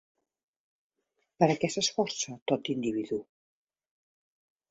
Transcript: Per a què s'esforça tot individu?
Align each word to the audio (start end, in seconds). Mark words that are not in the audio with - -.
Per 1.43 1.49
a 1.53 1.57
què 1.63 1.69
s'esforça 1.75 2.37
tot 2.53 2.71
individu? 2.77 3.19